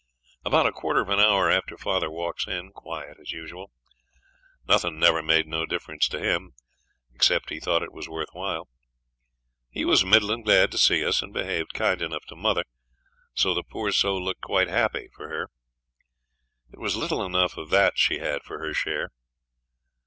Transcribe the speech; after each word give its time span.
About 0.43 0.65
a 0.65 0.71
quarter 0.71 0.99
of 1.01 1.09
an 1.09 1.19
hour 1.19 1.51
after 1.51 1.77
father 1.77 2.09
walks 2.09 2.47
in, 2.47 2.71
quiet 2.71 3.17
as 3.21 3.31
usual. 3.31 3.69
Nothing 4.67 4.97
never 4.97 5.21
made 5.21 5.45
no 5.45 5.63
difference 5.67 6.07
to 6.07 6.19
him, 6.19 6.55
except 7.13 7.51
he 7.51 7.59
thought 7.59 7.83
it 7.83 7.93
was 7.93 8.09
worth 8.09 8.29
while. 8.31 8.67
He 9.69 9.85
was 9.85 10.03
middlin' 10.03 10.41
glad 10.41 10.71
to 10.71 10.79
see 10.79 11.05
us, 11.05 11.21
and 11.21 11.31
behaved 11.31 11.75
kind 11.75 12.01
enough 12.01 12.25
to 12.29 12.35
mother, 12.35 12.63
so 13.35 13.53
the 13.53 13.61
poor 13.61 13.91
soul 13.91 14.23
looked 14.25 14.41
quite 14.41 14.69
happy 14.69 15.07
for 15.15 15.29
her. 15.29 15.51
It 16.73 16.79
was 16.79 16.95
little 16.95 17.23
enough 17.23 17.55
of 17.55 17.69
that 17.69 17.99
she 17.99 18.17
had 18.17 18.41
for 18.41 18.57
her 18.57 18.73
share. 18.73 19.11